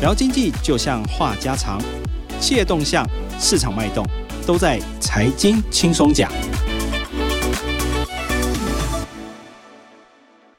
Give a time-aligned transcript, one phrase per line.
[0.00, 1.82] 聊经济就像话家常，
[2.38, 3.04] 企业动向、
[3.36, 4.06] 市场脉动，
[4.46, 6.30] 都在财经轻松讲。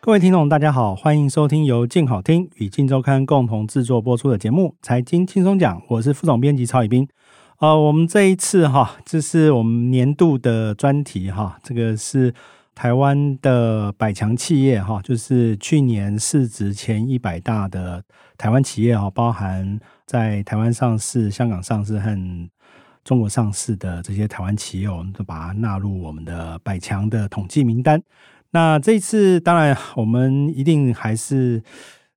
[0.02, 7.08] 各位听众，大家好，欢迎收听由静好听与静周刊共同制作播出的节目《财经轻松讲》，我是副总编辑曹以斌。
[7.60, 12.34] 呃，我们这一次哈，这是我们年度的专题哈，这个是
[12.76, 18.04] 台湾的百强企业哈，就是去年市值前一百大的
[18.40, 22.50] 台湾企业哈，包含在台湾上市、香港上市和
[23.04, 28.02] 中国上市的这些台湾企业，我们都把它纳入我们的百强的统计名单。
[28.52, 31.62] 那这一次，当然我们一定还是。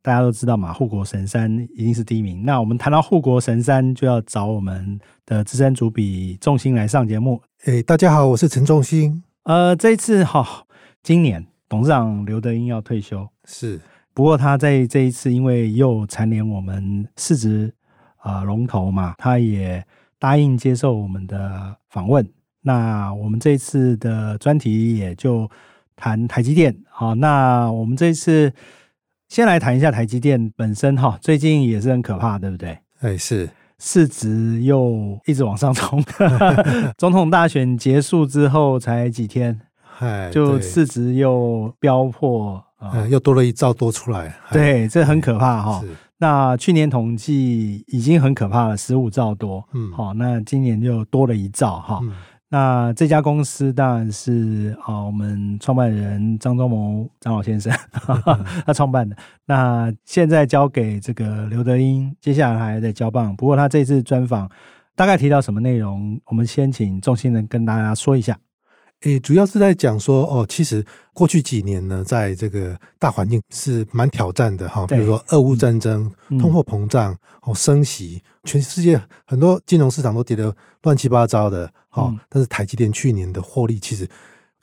[0.05, 2.45] 大家都知道嘛，护国神山一定是第一名。
[2.45, 7.41] 那我们谈到护国神山，就要找我们的资深主笔仲兴来上节目。
[7.67, 9.23] 哎，大家好，我是陈仲兴。
[9.45, 10.67] 呃，这一次哈、哦，
[11.05, 13.81] 今年董事长刘德英要退休，是。
[14.15, 17.73] 不过他在这一次，因为又蝉联我们市值
[18.19, 19.85] 啊、呃、龙头嘛，他也
[20.19, 22.27] 答应接受我们的访问。
[22.63, 25.51] 那我们这一次的专题也就
[25.97, 26.77] 谈台积电。
[26.89, 28.53] 好，那我们这一次。
[29.29, 32.79] 先来谈一下台积电本身哈，最近也是很可怕，对不对？
[33.01, 36.05] 哎，是市值又一直往上冲。
[36.99, 39.59] 总统大选结束之后才几天，
[40.01, 44.35] 哎，就市值又飙破，呃，又多了一兆多出来。
[44.51, 45.83] 对，这很可怕哈。
[46.19, 49.67] 那去年统计已经很可怕了，十五兆多。
[49.73, 52.01] 嗯，好，那今年就多了一兆哈。
[52.49, 57.73] 那这家公司当然是啊，我们创办人张忠谋张老先生
[58.67, 59.17] 他创办的。
[59.47, 63.35] 那现在交给这个刘德英，接下来还在交棒。
[63.35, 64.49] 不过他这次专访
[64.95, 66.21] 大概提到什么内容？
[66.27, 68.37] 我们先请仲兴人跟大家说一下。
[69.03, 82.09] 诶，主要是在讲说哦，其实过去几年呢，在这个大环境是蛮挑战的哈，比如说俄乌战争、嗯、通货膨胀、哦升息，全世界很多金融市场都跌得乱七八糟的哈。
[82.11, 84.09] 嗯、但是台积电去年的获利其实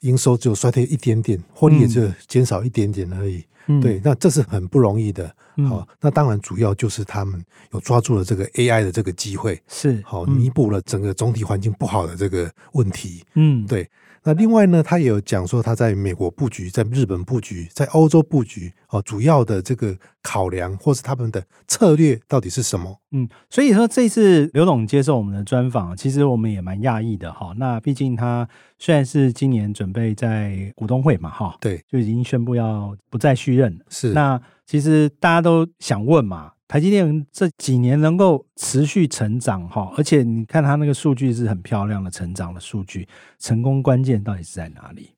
[0.00, 3.44] 营收只有衰退一点点，获利也就减少一点点而已。
[3.66, 5.26] 嗯、对，那这是很不容易的。
[5.68, 13.22] 好、嗯，那当然主要就是他们有抓住了这个 AI 的这个机会，是好弥补了整个总体环境不好的这个问题。
[13.34, 13.86] 嗯，对。
[14.22, 23.00] 那另外呢，他也有讲说他在美国布局，在日本布局，在欧洲布局哦，主要的这个考量或是他们的策略到底是什么？
[23.12, 27.54] 嗯，所以说这次刘总接受我们的专访，其实我们也蛮讶异的哈。
[27.56, 28.46] 那毕竟他
[28.78, 33.78] 虽然是今年准备在股东会嘛哈，对，就已经宣布要不再续任。
[33.88, 36.52] 是，那其实大家都想问嘛。
[36.70, 43.08] 台积电这几年能够持续成长哈，而且你看它那个数据是很漂亮的成长的数据，
[43.40, 45.10] 成功关键到底是在哪里？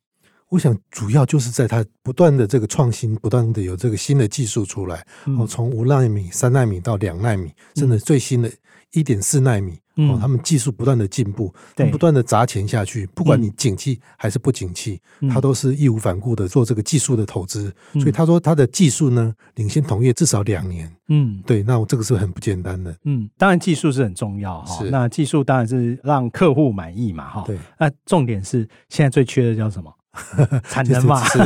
[0.53, 5.03] 我想主要就是在它不断的这个创新，不断的有这个新的技术出来，
[5.39, 8.53] 哦，从五纳米、三纳米到两纳米，甚至最新的
[8.91, 9.79] 一点四纳米。
[9.97, 17.71] 哦，他们技术不断的进步，对，不断的砸钱下去，不管你景气还是不景气，嗯、他都是义无反顾的做这个技术的投资。
[17.93, 20.91] 嗯、所以他说他的技术呢，领先同业至少两年。
[21.09, 22.97] 嗯，对，那我这个是很不简单的。
[23.05, 24.83] 嗯，当然技术是很重要哈。
[24.83, 27.45] 是那技术当然是让客户满意嘛哈。
[27.47, 29.93] 对，那重点是现在最缺的叫什么？
[30.69, 31.23] 产能嘛。
[31.25, 31.39] 是。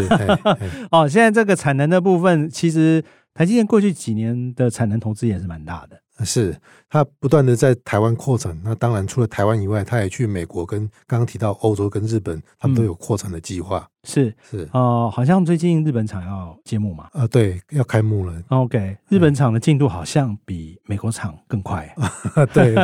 [0.90, 3.04] 哦，现在这个产能的部分，其实
[3.34, 6.00] 台积电过去几年的产能投资也是蛮大的。
[6.24, 6.56] 是，
[6.88, 8.58] 他不断的在台湾扩展。
[8.64, 13.86] 那当然，除了台湾以外，他也去美国跟刚刚提到欧洲跟日本，他们都有扩展的计划。
[14.04, 17.08] 是是哦，好像最近日本厂要揭幕嘛？
[17.12, 18.32] 呃，对，要开幕了。
[18.48, 21.92] OK，日本厂的进度好像比美国厂更快。
[22.54, 22.74] 对，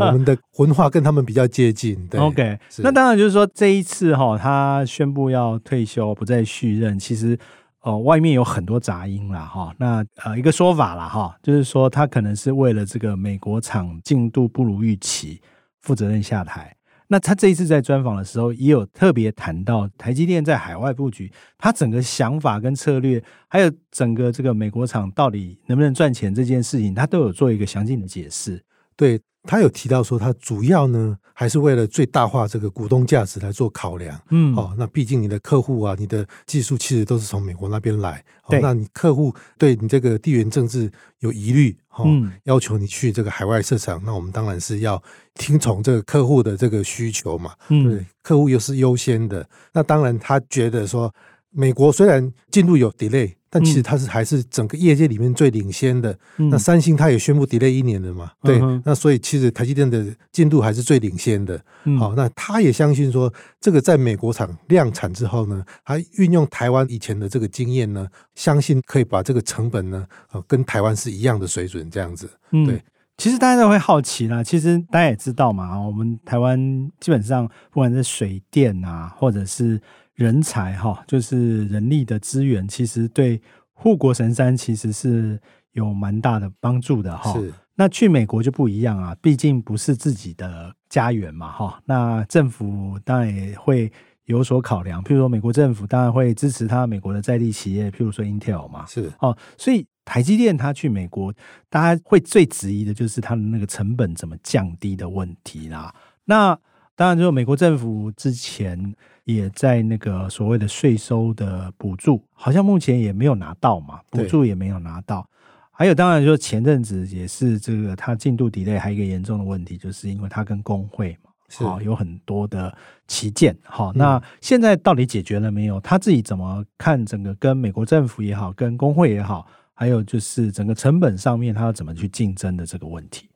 [0.00, 2.04] 我们的文化跟他们比较接近。
[2.08, 7.38] 对，OK，那当然就是说这一次哈，他宣布要退休，不再续任，其实。
[7.82, 15.40] 哦，外面有很多杂音啦，哈，那呃一个说法啦，哈，就是说他可能是为了这个美国厂进度不如预期，
[15.80, 16.76] 负责任下台。
[17.08, 28.64] 那他这一次在专访的时候，也有特别谈到台积电在海外布局，他整个想法跟策略，还有整个这个美国厂到底能不能赚钱这件事情，他都有做一个详尽的解释。
[28.96, 29.20] 对。
[29.44, 34.20] 他有提到说，他主要呢还是为了最大化这个股东价值来做考量。
[34.30, 38.24] 嗯，哦，那毕竟你的客户啊，你的技术其实都是从美国那边来。
[38.48, 42.04] 对，那你客户对你这个地缘政治有疑虑，哈，
[42.44, 45.02] 要求你去这个海外市场，那我们当然是要
[45.34, 47.52] 听从这个客户的这个需求嘛。
[47.68, 49.48] 嗯，对，客户又是优先的。
[49.72, 51.12] 那当然，他觉得说，
[51.50, 53.32] 美国虽然进入有 delay。
[53.54, 56.18] 但其实它是还是整个业界里面最领先的。
[56.38, 58.32] 嗯、那三星它也宣布 delay 一年了嘛？
[58.42, 61.62] 对，嗯、那所以其实台积电的进度还是最领先的。
[61.98, 72.26] 好、那他也相信说，这个在美国厂量产之后呢，还运用台湾以前的这个经验呢，相信可以把这个成本呢，呃，跟台湾是一样的水准这样子。
[72.50, 72.76] 对。
[72.76, 72.82] 嗯
[73.18, 76.58] 其实大家都会好奇啦，其实大家也知道嘛，我们台湾
[76.98, 79.80] 基本上不管是水电啊，或者是
[80.14, 83.40] 人才哈，就是人力的资源，其实对
[83.72, 85.40] 护国神山其实是
[85.72, 87.32] 有蛮大的帮助的哈。
[87.32, 87.52] 是。
[87.74, 91.80] 那去美国就不一样啊，毕竟不是自己的家园嘛哈。
[91.84, 93.90] 那政府当然也会
[94.24, 98.86] 有所考量，譬如说美国政府当然会支持他美国的在地企业，譬如说 Intel 嘛。
[98.86, 99.12] 是。
[99.18, 99.86] 哦，所以。
[100.04, 101.32] 台积电它去美国，
[101.70, 105.94] 大家会最质疑的就是它的那个成本怎么降低的问题啦。
[106.24, 106.58] 那
[107.02, 108.94] 当然，就美国政府之前
[109.24, 115.28] 也在那个所谓的税收的补助，好像目前也没有拿到嘛，补助也没有拿到。
[115.72, 122.72] 还有，当然就前阵子也是这个它进度 delay，还有一个严重的问题，就是因为它跟工会嘛，好有很多的
[123.08, 123.52] 旗舰。
[123.64, 125.80] 好，那现在到底解决了没有？
[125.80, 129.44] 他自己怎么看整个跟美国政府也好，跟工会也好？
[129.74, 133.28] 还有就是整个成本上面，他要怎么去竞争的这个问题？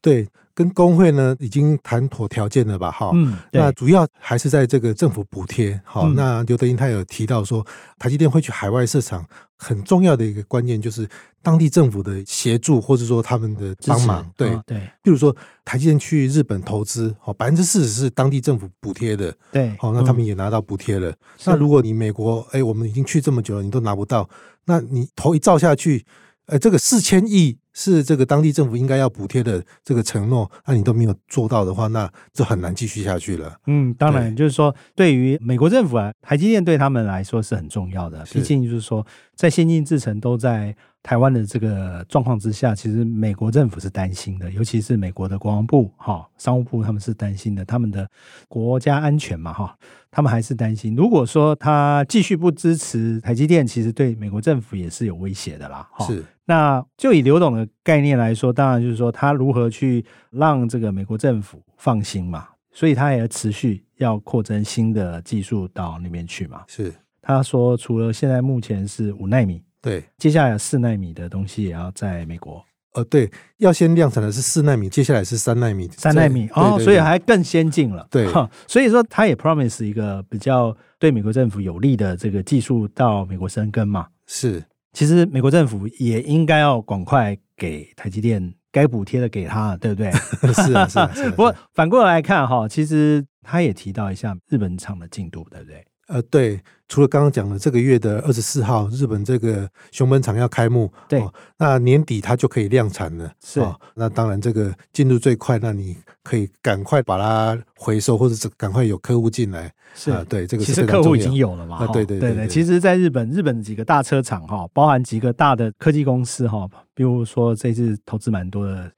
[0.00, 2.90] 对，跟工会呢已经谈妥条件了吧？
[2.90, 5.80] 哈，嗯，那主要还是在这个政府补贴。
[5.84, 7.66] 好，嗯、那刘德英他有提到说，
[7.98, 9.26] 台积电会去海外市场，
[9.56, 11.08] 很重要的一个关键就是
[11.42, 14.30] 当地政府的协助，或者说他们的帮忙。
[14.36, 15.34] 对、哦、对，比如说
[15.64, 19.34] 台积电去日本投资，好，百分之四十是当地政府补贴的。
[19.50, 21.10] 对，好，那他们也拿到补贴了。
[21.10, 21.16] 嗯、
[21.46, 24.28] 那如果你美国，哎，我们已经去这么久了，你都拿不到。
[24.66, 26.04] 那你头一照下去，
[26.46, 33.54] 呃，这个四千亿是这个当地政府应该要补贴的这个承诺，那你都没有做到的话，那就很难继续下去了。
[33.66, 40.74] 嗯，当然，就是说，对于美国政府啊，台积电对他们来说是很重要的，毕竟就是说，在先进制程都在。
[41.06, 48.10] 台湾的这个状况之下，其实美国政府是担心的，尤其是美国的国防部、哈商务部，他们是担心的，他们的
[48.48, 49.78] 国家安全嘛，哈，
[50.10, 50.96] 他们还是担心。
[50.96, 55.88] 如果说他继续不支持台积电，其实对美国政府也是有威胁的啦。
[56.00, 66.64] 是，那就以刘董的概念来说，当然就是说他如何去让这个美国政府放心嘛，所以他也持续要扩增新的技术到那边去嘛。
[66.66, 66.92] 是，
[67.22, 69.62] 他说除了现在目前是五纳米。
[69.86, 72.60] 对，接下来四纳米的东西也要在美国。
[72.94, 75.88] 呃，对，要先量产的是四纳米，接下来是三纳米。
[75.96, 78.04] 三纳米哦，对对对，所以还更先进了。
[78.10, 78.26] 对，
[78.66, 84.08] 所以说他也 promise 一个比较对美国政府有利的这个技术到美国生根嘛。
[84.26, 84.60] 是，
[84.92, 90.10] 其实美国政府也应该要赶快给台积电该补贴的给他，对不对？
[90.52, 91.12] 是啊，是啊。
[91.14, 95.86] 是啊，不过反过来看哈，其实他也提到一下日本厂的进度，对不对？
[96.06, 103.74] 呃，对，除了刚刚讲的这个月的二十四号，日本这个熊本厂要开幕，对、哦，那年底它就可以量产了，是、哦。
[103.94, 112.46] 那当然这个进度最快，那你可以赶快把它回收，或者是赶快有客户进来，是啊、呃，对，这个其实客户已经有了嘛，啊、对对对。
[112.46, 118.88] 其实，在日本，日本几个大车厂哈，包含几个大的科技公司哈，比如说这次投资蛮多的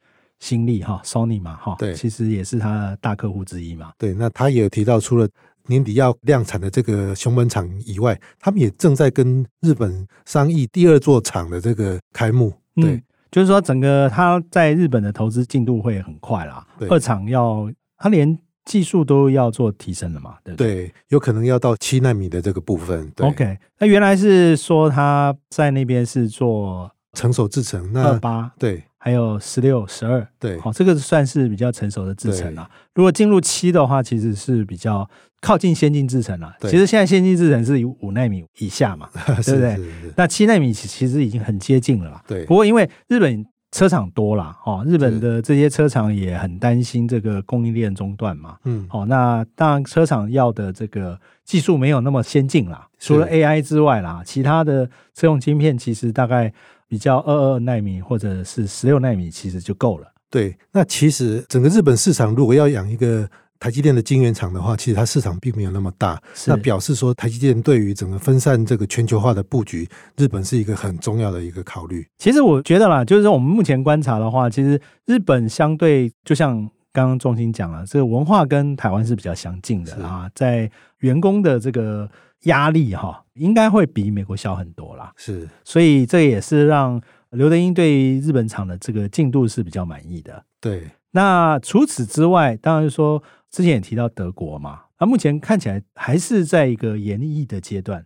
[0.41, 3.93] 新力哈，Sony 嘛哈，对，其实也是他的大客户之一嘛。
[3.97, 5.27] 对，那他也有提到，除了
[5.69, 12.53] 年底要量产的这个熊本厂以外，他们也正在跟日本商议第二座厂的这个开幕。
[12.75, 16.67] 对，嗯、就是说整个他在日本的投资进度会很快啦。
[16.79, 20.37] 对，二厂要他连技术都要做提升了嘛？
[20.43, 20.75] 对不对？
[20.75, 23.11] 对，有可能要到七纳米的这个部分。
[23.15, 28.83] 对，OK，那原来是说他在那边是做成熟制程，那二八对。
[29.01, 32.69] 还有十六、十二，对，好，这个算是比较成熟的制程了。
[32.95, 35.09] 如果进入七的话，其实是比较
[35.41, 36.53] 靠近先进制程了。
[36.63, 39.09] 其实现在先进制程是五纳米以下嘛，
[39.45, 39.79] 对不对？
[40.17, 42.23] 那七纳米其实已经很接近了啦。
[42.27, 48.57] 对，不过因为日本车厂多了，哦，日本的这些车厂也很担心这个供应链中断嘛。
[48.65, 56.53] 嗯，好，那当然车厂要的这个技术没有那么先进啦，除了 AI 之外啦，其他的车用晶片其实大概。
[56.89, 60.11] 比较二二纳米或者是十六纳米，其实就够了。
[60.31, 63.29] 对，那其实整个日本市场，如果要养一个
[63.61, 66.21] 台积电的晶圆厂的话，其实它市场并没有那么大。
[66.47, 72.07] 那表示说，台积电对于整个分散这个全球化的布局，日本是一个很重要的一个考虑。
[72.19, 76.57] 其实我觉得啦，就是说我们目前观察的话，其实日本相对就像
[76.93, 82.09] 刚刚仲兴讲了，这个文化跟台湾是比较相近的啊，在员工的这个。
[82.43, 85.13] 压力哈，应该会比美国小很多啦。
[85.17, 90.45] 是，所以这也是让刘德英对日本厂的这个进度是比较满意的。
[90.61, 98.05] 对，那除此之外，当然说之前也提到德国嘛，那目前看起来还是在一个研议的阶段。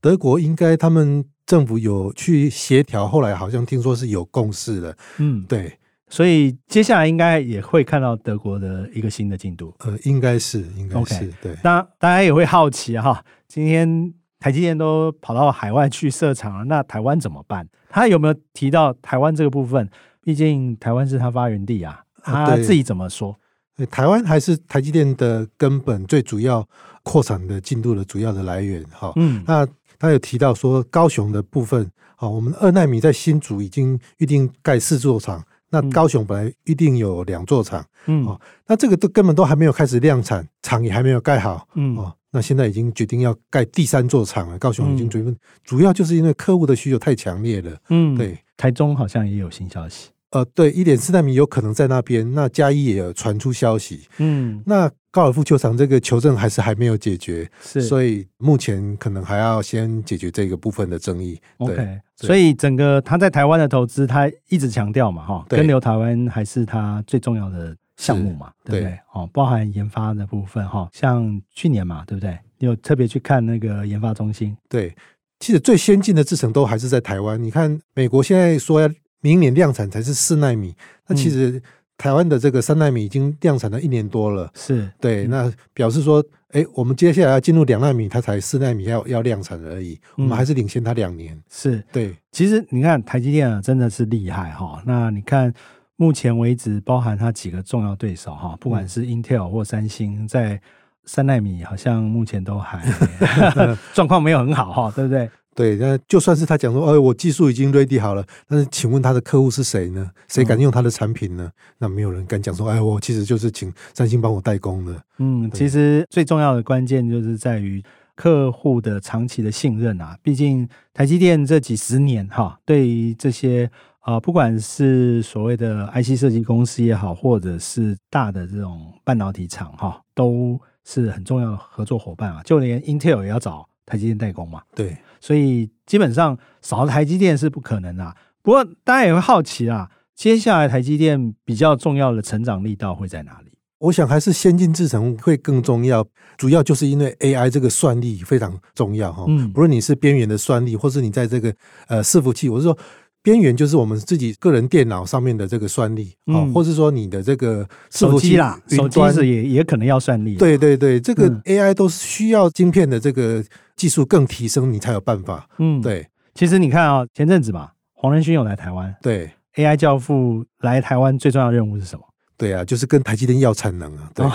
[0.00, 4.96] 德国应该他们政府有去协调，后来好像听说是有共识的。
[5.18, 5.78] 嗯，对。
[6.06, 9.74] 所以接下来应该也会看到德国的一个新的进度。
[9.78, 11.32] 呃，应该是，应该是。
[11.42, 11.56] 对。
[11.64, 14.12] 那大家也会好奇哈，今天
[14.44, 17.66] 台积电都跑到海外去设厂了，那台湾怎么办？
[17.88, 19.88] 他有没有提到台湾这个部分？
[20.22, 23.34] 毕竟台湾是他发源地啊，他自己怎么说？
[23.74, 26.68] 对，台湾还是台积电的根本最主要
[27.02, 28.84] 扩产的进度的主要的来源。
[28.92, 29.66] 哈，嗯，那
[29.98, 35.42] 他有提到说高雄的部分，好，我们二纳米在新竹已经预定盖四座厂。
[35.74, 44.56] 那高雄本来预定有两座厂，嗯，哦，那这个都根本都还没有开始量产，厂也还没有盖好，嗯，哦，那现在已经决定要盖第三座厂了。
[44.58, 48.38] 高雄已经准备，主要就是因为客户的需求太强烈了，嗯，对。
[48.56, 50.10] 台中好像也有新消息。
[50.34, 52.34] 呃，对，一点四纳米有可能在那边。
[52.34, 61.40] 那嘉义也有传出消息，嗯，那高尔夫球场这个球证还是还没有解决，是，所以目前可能还要先解决这个部分的争议。
[61.58, 68.98] OK，对，所以整个他在台湾的投资，他一直强调嘛，哈，跟留台湾还是他最重要的项目嘛，对不对？
[69.12, 72.36] 哦，包含研发的部分，哈，像去年嘛，对不对？
[72.58, 74.92] 有特别去看那个研发中心，对，
[75.38, 77.40] 其实最先进的制程都还是在台湾。
[77.40, 78.90] 你看，美国现在说要。
[79.24, 80.74] 明年量产才是四纳米，
[81.08, 81.60] 那其实
[81.96, 91.40] 台湾的这个三纳米已经量产了一年多了，是对，那表示说，哎，我们接下来要进入两纳米，它才四纳米要要量产而已，我们还是领先它两年。
[91.50, 94.82] 是对，其实你看台积电啊，真的是厉害哈。
[94.84, 95.50] 那你看
[95.96, 100.60] 目前为止，包含它几个重要对手哈，不管是 Intel 或三星，在
[101.06, 102.84] 三纳米好像目前都还
[103.94, 105.30] 状况没有很好哈，对不对？
[105.54, 110.10] 对，那就算是他讲说，哎，我技术已经 ready 好了，但是请问他的客户是谁呢？
[110.28, 111.44] 谁敢用他的产品呢？
[111.44, 115.00] 嗯、那没有人敢讲说，哎，我其实就是请三星帮我代工的。
[115.18, 117.82] 嗯，其实最重要的关键就是在于
[118.16, 120.18] 客户的长期的信任啊。
[120.22, 123.70] 毕竟台积电这几十年哈，对于这些
[124.00, 132.42] 啊、呃，不管是所谓的 IC 设计公司也好，或者是大的这种半导体厂哈，都是很重要的合作伙伴啊。
[132.44, 134.62] 就连 Intel 也要找台积电代工嘛。
[134.74, 134.96] 对。
[135.20, 138.14] 所以基本上少了台积电是不可能的。
[138.42, 143.52] 不过大家也会好奇啊，接下来台积电比较重要的成长力道会在哪里？
[143.78, 149.24] 我想还是先进制程会更重要，主要就是因为 AI 这个算力非常重要哈。
[149.28, 151.54] 嗯，不论你是边缘的算力，或是你在这个
[151.88, 152.76] 呃伺服器，我是说。
[153.24, 160.36] 边缘就是我们自己个人电脑上面的这个算力，啊、嗯，或是说你的这个手机啦，手机是也也可能要算力。
[160.36, 163.42] 对对对，这个 AI 都是需要晶片的这个
[163.74, 165.48] 技术更提升，你才有办法。
[165.58, 166.06] 嗯，对。
[166.34, 172.04] 其实你看啊、哦，前阵子嘛，黄仁勋有来台湾，对，AI 教父来台湾最重要的任务是什么？
[172.44, 174.10] 对啊，就是跟台积电要产能啊。
[174.14, 174.26] 对，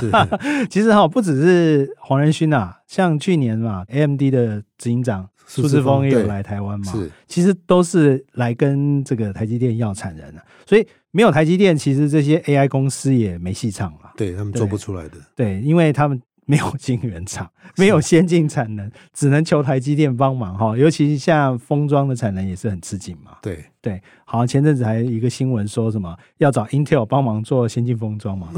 [0.00, 5.28] 是 其实哈、哦，不只是黄仁勋啊，像去年嘛，AMD 的执行长。
[5.48, 6.90] 苏志峰也有来台湾嘛？
[6.92, 14.12] 是，其实都是来跟这个台积电要产能啊，所以没有台积电，其实这些 AI 公司也没戏唱了。
[14.16, 15.12] 对，他们做不出来的。
[15.36, 20.76] 对，因为他们 没有晶圆厂，没有先进产能，只能求台积电帮忙哈。
[20.76, 23.32] 尤其像封装的产能也是很吃紧嘛。
[23.42, 28.48] 对对，好像前阵子还有一个新闻说什么要找 Intel 帮忙做先进封装嘛。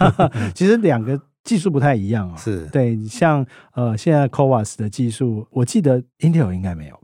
[0.54, 1.20] 其实两个。
[1.44, 6.96] 技术不太一样啊、哦，是对，像呃，现在 CoWAS 的技术，我记得 Intel 应该没有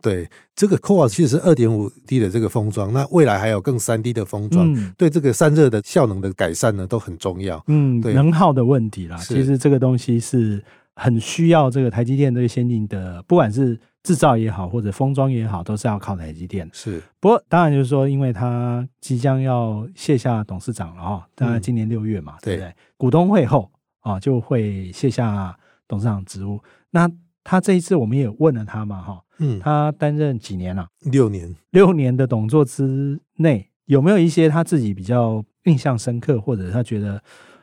[0.00, 7.62] 对，这个 Core 其实是二点五 D 的这个封装，那未来还有更三 D 的封装，嗯、对这个散热的效能的改善呢，都很重要。
[7.68, 10.62] 嗯，对，能耗的问题啦，其实这个东西是
[10.94, 16.68] 很需要这个台积电这个先进的，不管是制造也好，或者封装也好，都是要靠台积电。
[16.72, 22.74] 是，不过当然就是说，因为他即将要卸下董事长了哦，当然今年六月嘛，嗯、对不对？
[22.96, 23.70] 股东会后。
[24.00, 25.54] 啊，就会卸下
[25.86, 26.58] 董事长职务。
[26.88, 27.10] 那
[27.50, 30.82] 他这一次我们也问了他嘛，哈，嗯，他担任几年了？
[30.82, 30.88] 啊？
[31.10, 37.22] 六年，六年的董座之内，有没有一些他自己比较印象深刻，或者他觉得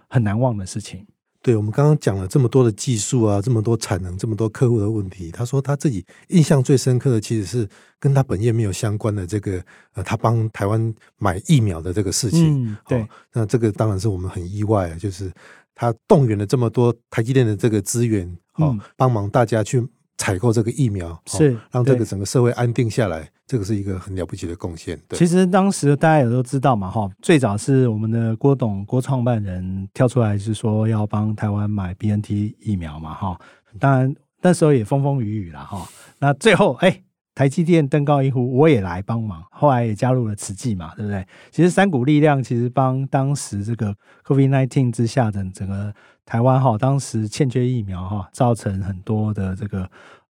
[0.09, 1.05] 很难忘的事情？
[1.45, 12.65] 对，我们刚刚讲了这么多的技术啊，这么多产能，这么多客户的问题，他说他自己印象最深刻的，其实是跟他本业没有相关的这个，呃，他帮台湾买疫苗的这个事情。
[12.65, 15.31] 嗯，对，那这个当然是我们很意外，就是。
[15.77, 19.85] 他动员了这么多台积电的这个资源，哦，帮忙大家去
[20.17, 24.99] 采购这个疫苗，是让这个整个社会安定下来，这个是一个很了不起的贡献。
[25.07, 33.39] 对，其实当时大家也都知道嘛，哈，最早是我们的郭董郭创办人跳出来是说要帮台湾买 BNT 疫苗嘛，哈，
[33.79, 35.87] 当然那时候也风风雨雨了，哈，
[36.19, 37.01] 那最后哎。
[37.35, 39.43] 台积电登高一呼，我也来帮忙。
[39.51, 41.27] 后来也加入了慈济嘛，对不对？
[41.51, 43.93] 其实三股力量其实帮当时这个
[44.25, 45.93] COVID-19 之下的整个
[46.25, 49.87] 台湾哈，当时欠缺疫苗哈，造成很多的这个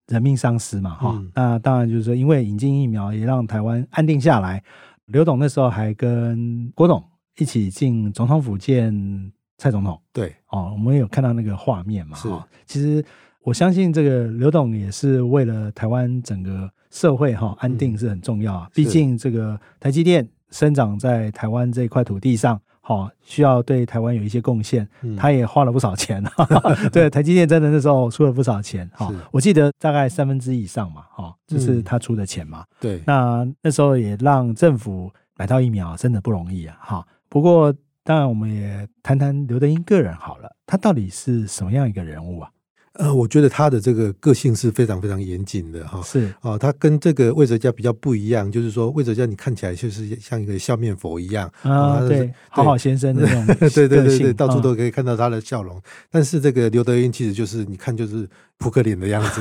[0.08, 1.30] 人命丧失嘛，哈、嗯。
[1.34, 4.62] 那当然就是说，因为引进疫苗也让台湾安定下来。
[5.06, 7.00] 刘董那时候还跟郭董
[7.38, 12.48] 一起进总统府见蔡总统，对，哦，我们有看到那个画面嘛，哈。
[12.66, 13.04] 其实
[13.42, 22.58] 我相信这个刘董也是为了台湾整个社会哈安定是很重要啊，毕竟这个台积电生长在台湾这块土地上。
[22.80, 26.24] 好，需要对台湾有一些贡献，他也花了不少钱。
[26.38, 28.88] 嗯、 对，台积电真的那时候出了不少钱。
[28.94, 31.02] 哈，我记得大概三分之一以上嘛。
[31.10, 32.64] 哈，这是他出的钱嘛。
[32.80, 36.78] 对，那那时候也让政府买到疫苗，真的不容易啊。
[36.80, 37.74] 哈，不过
[38.04, 42.50] 当然我们也谈谈刘德英个人好了，他到底是什么样一个人物啊？
[42.98, 55.80] 呃，我觉得他的这个个性是非常非常严谨的哈，是啊，他跟这个魏哲家比较不一样，就是说魏哲家你看起来就是像一个笑面佛一样啊，对，好好先生那种， 对对对对，到处都可以看到他的笑容。
[56.10, 59.40] 但是这个刘德英其实就是你看就是扑克脸的样子，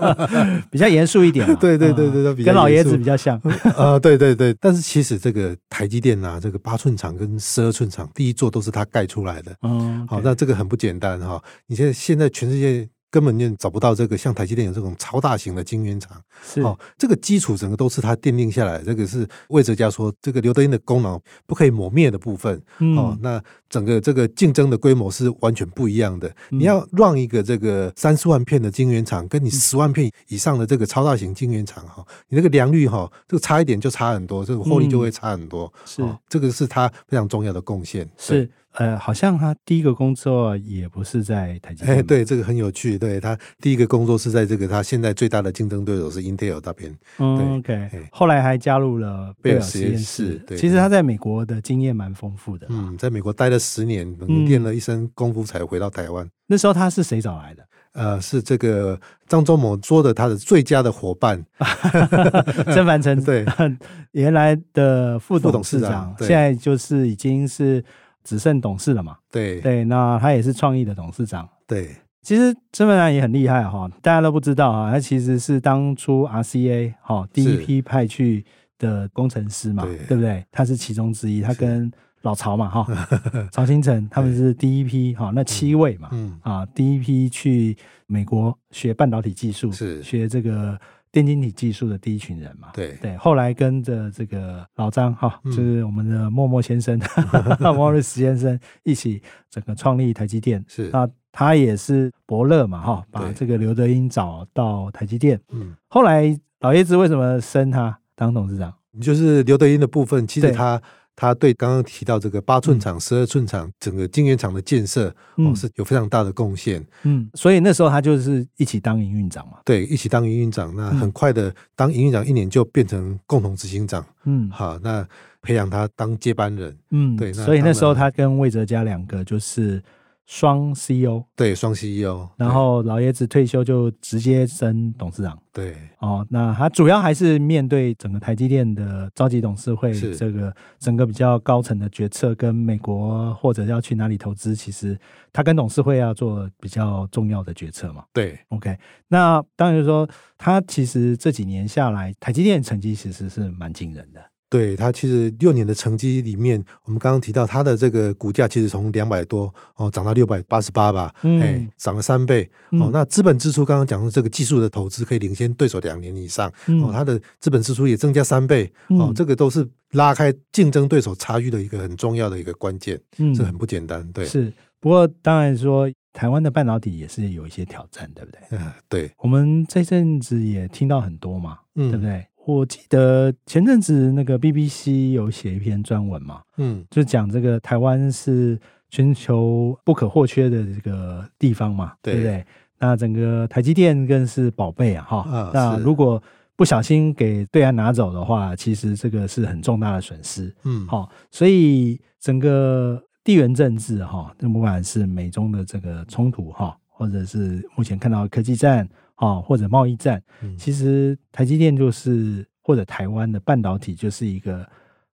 [0.70, 3.38] 比较严肃一点， 对对对对对，跟老爷子比较像
[3.76, 4.54] 啊， 对对对。
[4.60, 11.42] 但是其实这个台积电呐，这个八寸厂跟十二寸厂第一座都是他盖出来的，嗯，好，那这个很不简单哈。
[11.66, 12.88] 你现在现在全世界。
[13.10, 18.82] 根本就找不到这个像台积电有这种超大型的晶圆厂，是哦，这个基础整个都是它奠定下来。
[18.82, 22.60] 这个是魏哲家说，这个刘德英的功劳不可以磨灭的部分。
[22.78, 26.28] 嗯、哦，那整个这个竞争的规模是完全不一样的。
[26.50, 35.72] 嗯、你要让一个这个三四万片的晶圆厂，跟你十万片以上的这个超大型晶圆厂哈，你那个良率哈，这个差一点就差很多，这个获利就会差很多。
[35.74, 38.08] 嗯、是、哦，这个是他非常重要的贡献。
[38.16, 38.50] 是。
[38.74, 41.96] 呃，好像他第一个工作也不是在台积电。
[41.96, 42.96] 哎，对，这个很有趣。
[42.96, 46.96] 对，他第一个工作是在这个他现在最大的竞争对手是 Intel 那边。
[47.18, 47.90] 嗯，OK。
[48.12, 50.34] 后来还加入了贝尔实验室。
[50.46, 52.68] 对，其实他在美国的经验蛮丰富的。
[52.70, 56.28] 嗯，在美国待了十年，练了一身功夫才回到台湾。
[56.46, 57.64] 那时候他是谁找来的？
[57.94, 61.44] 呃，是这个张忠谋说的，他的最佳的伙伴
[62.72, 63.24] 曾凡成。
[63.24, 63.44] 对，
[64.12, 67.82] 原来的副董事长，现在就是已经是。
[68.24, 69.16] 只剩董事了嘛？
[69.30, 71.48] 对对，那他也是创意的董事长。
[71.66, 78.44] 对，其实曾凡成也很厉害哈，大家都不知道啊，他其实是当初 RCA 哈第一批派去
[78.78, 80.44] 的工程师嘛，对，对不对？
[80.50, 81.90] 他是其中之一，他跟
[82.22, 82.86] 老曹嘛哈，
[83.52, 90.78] 曹新成他们是第一批哈，那七位嘛，嗯啊，第一批去美国学半导体技术，是学这个。
[91.10, 97.00] 电晶体技术的第一群人嘛，对对，后来跟着这个老张哈，就是我们的默默先生，
[97.74, 100.64] 莫瑞斯先生一起整个创立台积电。
[100.68, 105.40] 是，那他也是伯乐嘛哈，把这个刘德英找到台积电。
[105.50, 108.74] 嗯，后来老爷子为什么升他当董事长？
[109.00, 110.80] 就是刘德英的部分，其实他。
[111.20, 116.80] 他对刚刚提到这个八寸厂、十二寸厂整个晶圆厂的建设，哦，是有非常大的贡献。
[117.02, 119.58] 嗯，所以那时候他就是一起当营运长嘛。
[119.64, 120.72] 对，一起当营运长。
[120.76, 124.06] 那很快的，当营运长一年就变成共同执行长。
[124.26, 125.04] 嗯，好，那
[125.42, 126.78] 培养他当接班人。
[126.90, 127.32] 嗯，对。
[127.32, 129.82] 所以那时候他跟魏哲家两个就是。
[130.28, 135.38] 双 CEO 对，双 CEO，然后老爷子退休就直接升董事长。
[135.50, 144.96] 对哦，那他主要还是面对整个台积电的召集董事会，这个整个比较高层的决策跟美国或者要去哪里投资，其实
[145.32, 148.04] 他跟董事会要做比较重要的决策嘛。
[148.12, 148.76] 对，OK，
[149.08, 154.20] 那当然就是说他其实这几年下来，台积电成绩其实是蛮惊人的。
[154.50, 162.90] 对，它其实六年的成绩里面，我们刚刚提到它的这个股价其实从两百多哦涨到六百八十八吧，嗯，哎，涨了三倍哦。
[162.92, 166.50] 那资本支出刚刚讲的这个技术的投资可以领先对手两年以上
[166.82, 174.06] 哦，它的资本支出也增加三倍哦，这个都是拉开竞争对手差距的一个很重要的一个关键，嗯，这很不简单。
[174.12, 174.52] 对，是。
[174.80, 178.40] 不过当然说，台湾的半导体也是有一些挑战，对不对？
[178.52, 179.10] 嗯，对。
[179.18, 182.24] 我们这阵子也听到很多嘛，嗯，对不对？
[182.48, 188.58] 我记得前阵子那个 BBC 有写一篇专文嘛，嗯，就讲这个台湾是
[188.88, 192.46] 全球不可或缺的这个地方嘛，对，对不对？
[192.78, 195.50] 那整个台积电更是宝贝啊，哈、哦。
[195.52, 196.22] 那如果
[196.56, 201.08] 不小心给对岸拿走的话，其实这个是很重大的损失，嗯，好、哦。
[201.30, 208.88] 所以整个地缘政治哈，那不管是美中的这个冲突哈，或者是目前看到的科技战。
[209.18, 210.22] 啊，或者贸易战，
[210.56, 214.68] 其实台积电就是或者台湾的半导体就是一个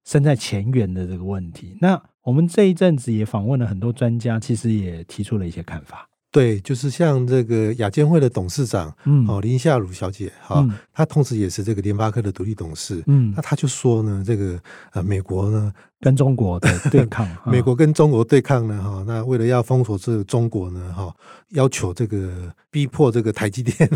[0.05, 1.77] 身在前沿的这个问题。
[1.81, 6.09] 那我们这一阵子也访问了很多专家，其实也提出了一些看法。
[6.35, 14.59] 对，就是像这个亚监会的董事长，嗯，哦，林夏汝小姐，哈、嗯，她同时也是这个联发科的独立董事，嗯，那她就说呢，这个
[14.95, 21.15] 呃，美国呢跟中国的对抗， 美国跟中国对抗呢，哈，那为了要封锁这个中国呢，哈，
[21.51, 23.89] 要求这个逼迫这个台积电，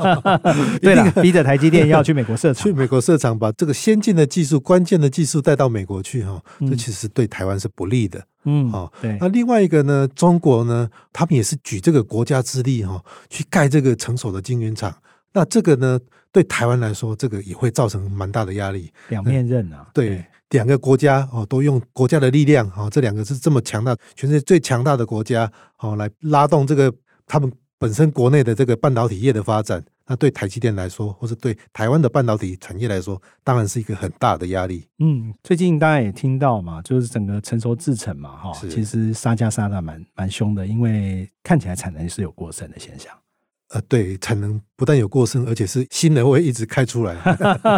[0.80, 8.18] 对了，逼着台积电要去美国设厂， 去美国设厂，把这个先进的技术、关键的技术带到美国去，哈，这其实对台湾是不利的。
[8.18, 8.24] 嗯，
[8.70, 9.16] 好，对。
[9.20, 14.94] 那另外一个呢，中国呢，他们也是举这个国家之力哈，去盖这个成熟的晶圆厂。
[15.32, 15.98] 那这个呢，
[16.32, 18.90] 对台湾来说，这个也会造成蛮大的压力。
[19.08, 26.92] 两面刃啊，对，两个国家哦，都用国家的力量哦，这两个是这么强大，全世界最强大的国家，哦来拉动这个
[27.26, 29.84] 他们本身国内的这个半导体业的发展。
[30.08, 34.86] 那对台积电来说，或是对台湾的半导体产业来说，当然是一个很大的压力。
[35.00, 43.12] 嗯，最近大家也听到嘛，就是整个成熟制程嘛，哈，其实杀价杀的蛮蛮凶的，因为看起来产能是有过剩的现象。
[43.70, 47.16] 呃，对，产能不但有过剩，而且是新人会一直开出来。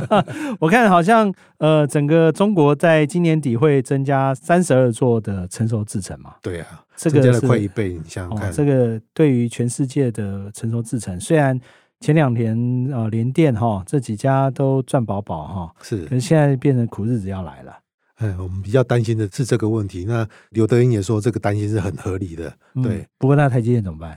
[0.60, 6.34] 我看好像呃，整个中国在今年底会增加三十二座的成熟制程嘛。
[6.42, 11.58] 对啊，这个增加了快一倍，你想想看，哦，这个对于全世界的成熟制程，虽然。
[12.00, 12.56] 前两年
[12.92, 17.76] 呃，联电哈这几家都赚饱饱哈，是，可是现在变成苦日子要来了。
[18.18, 20.04] 哎，我们比较担心的是这个问题。
[20.04, 22.54] 那刘德英也说，这个担心是很合理的。
[22.84, 24.16] 对，嗯、不过那台积电怎么办？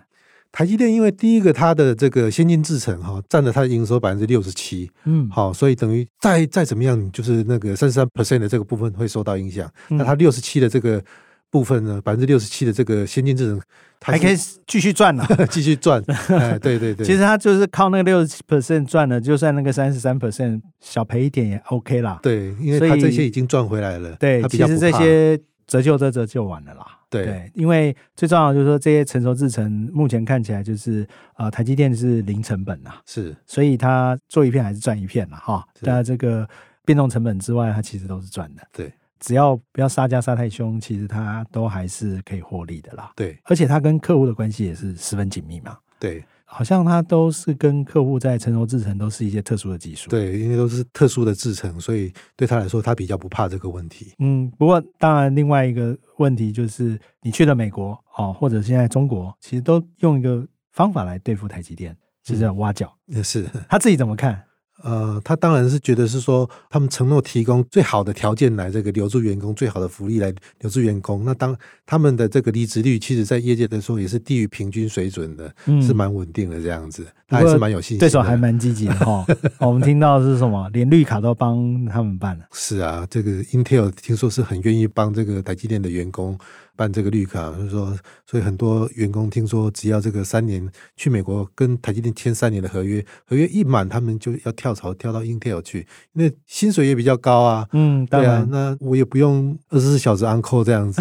[0.52, 9.68] 台积电因为第一个它的这个先进制程哈，占了它的营收百分之六十七，嗯，好，所以等于再再怎么样，就是那个三十三 percent 的这个部分会受到影响。
[9.90, 11.04] 嗯、那它六十七的这个。
[11.52, 13.62] 部分呢，百分之六十七的这个先进制程
[14.02, 14.36] 还可以
[14.66, 16.02] 继续赚呢， 继续赚。
[16.30, 22.20] 哎，对对对，其实它就是靠那个六十七 percent 赚的，就算那个三十三 percent 小赔一点也 OK 啦。
[22.24, 24.16] 对，因为它这些已经赚回来了。
[24.16, 25.38] 对，其实这些
[25.68, 26.86] 折旧这折旧完了啦。
[27.10, 35.64] 对，对，因为最重要的就是说，这些成熟制程目前看起来就是呃，台积电是零成本呐，是，所以它做一片还是赚一片了哈。
[35.82, 36.48] 那这个
[36.86, 38.64] 变动成本之外，它其实都是赚的。
[38.72, 38.90] 对。
[39.22, 43.14] 只要不要杀价杀太凶，其实他都还是可以获利的啦。
[43.16, 45.78] 对，而且他跟客户的关系也是十分紧密嘛。
[46.00, 50.10] 对，好像他都是跟客户在成熟制程都是一些特殊的技术。
[50.10, 54.14] 对，因为都是特殊的制程，所以对他来说，他比较不怕这个问题。
[54.18, 62.92] 嗯，不过当然，另外一个问题就是，你去了美国哦，或者现在中国，其实都用一个方法来对付台积电，就是挖角。
[63.06, 64.44] 也是他自己怎么看？
[64.84, 71.24] 呃，他当然是觉得是说，他们承诺提供最好的条件来这个留住员工，最好的福利来留住员工。
[71.26, 78.00] 那当他们的这个离职率，其实在业界来说也是低于平均水准的，嗯、是蛮稳定的这样子，他还是蛮有信心。
[78.00, 79.26] 对手还蛮积极的哈。
[79.60, 80.70] 我们听到的是什么？
[80.74, 82.46] 连绿卡都帮他们办了。
[82.52, 86.38] 是啊，这个 Intel 听说是很愿意帮这个台积电的员工。
[86.82, 97.68] 办这个绿卡，就是说，所以很多员工听说，只要这个三年去美国跟台积电签三年的合约，合约一满，他们就要跳槽跳到 Intel 去，因为薪水也比较高啊。
[97.74, 101.00] 嗯，对啊，那我也不用二十四小时 on call 这样子，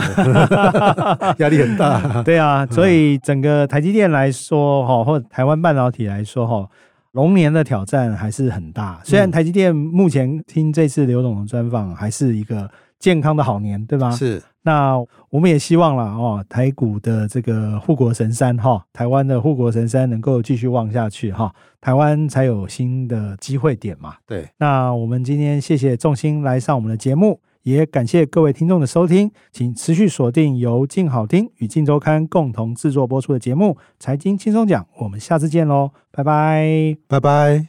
[1.40, 1.90] 压力很大。
[2.22, 6.68] 对啊，所以整个台积电来说，哈，或者台湾半导体来说，哈，
[7.12, 9.00] 龙年的挑战还是很大。
[9.02, 14.12] 虽然台积电目前听这次刘总的专访，还是一个健康的好年，对吧？
[14.12, 14.40] 是。
[14.62, 14.94] 那
[15.30, 24.16] 我们也希望了哦，台股的这个护国神山哈，台湾的护国神山能够继续旺下去哈，台湾才有新的机会点嘛。
[24.26, 37.66] 对，那我们今天谢谢众星来上我们的节目，也感谢各位听众的收听，请持续锁定由静好听与静周刊共同制作播出的节目《财经轻松讲》，我们下次见喽，拜拜，拜拜。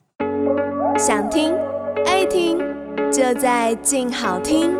[0.98, 1.54] 想听
[2.06, 2.58] 爱听，
[3.10, 4.72] 就在静好听。